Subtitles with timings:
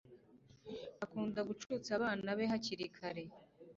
[1.03, 3.23] akunda gucutsa abana be hakiri kare